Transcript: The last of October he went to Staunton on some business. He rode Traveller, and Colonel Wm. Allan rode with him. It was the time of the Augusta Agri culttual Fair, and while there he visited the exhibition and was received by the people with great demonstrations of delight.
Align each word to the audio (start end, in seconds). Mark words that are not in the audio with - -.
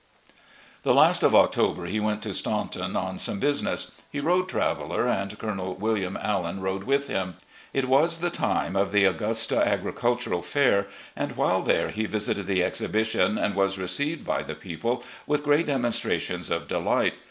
The 0.81 0.95
last 0.95 1.21
of 1.21 1.35
October 1.35 1.85
he 1.85 1.99
went 1.99 2.23
to 2.23 2.33
Staunton 2.33 2.95
on 2.95 3.19
some 3.19 3.39
business. 3.39 3.91
He 4.11 4.19
rode 4.19 4.49
Traveller, 4.49 5.07
and 5.07 5.37
Colonel 5.37 5.75
Wm. 5.75 6.17
Allan 6.19 6.59
rode 6.59 6.85
with 6.85 7.07
him. 7.07 7.35
It 7.71 7.87
was 7.87 8.17
the 8.17 8.31
time 8.31 8.75
of 8.75 8.91
the 8.91 9.03
Augusta 9.05 9.63
Agri 9.63 9.93
culttual 9.93 10.43
Fair, 10.43 10.87
and 11.15 11.33
while 11.33 11.61
there 11.61 11.91
he 11.91 12.07
visited 12.07 12.47
the 12.47 12.63
exhibition 12.63 13.37
and 13.37 13.53
was 13.53 13.77
received 13.77 14.25
by 14.25 14.41
the 14.41 14.55
people 14.55 15.03
with 15.27 15.43
great 15.43 15.67
demonstrations 15.67 16.49
of 16.49 16.67
delight. 16.67 17.13